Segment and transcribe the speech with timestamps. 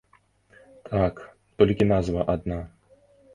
[0.91, 1.21] Так,
[1.61, 2.59] толькі назва адна.